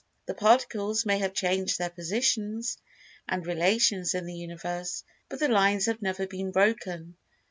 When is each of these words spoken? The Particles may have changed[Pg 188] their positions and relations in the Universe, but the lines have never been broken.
The 0.25 0.33
Particles 0.33 1.05
may 1.05 1.19
have 1.19 1.31
changed[Pg 1.31 1.45
188] 1.77 1.77
their 1.77 1.89
positions 1.91 2.77
and 3.29 3.45
relations 3.45 4.15
in 4.15 4.25
the 4.25 4.33
Universe, 4.33 5.03
but 5.29 5.37
the 5.39 5.47
lines 5.47 5.85
have 5.85 6.01
never 6.01 6.25
been 6.25 6.49
broken. 6.51 7.17